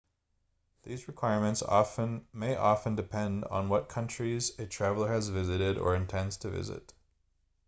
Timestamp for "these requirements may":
0.81-2.55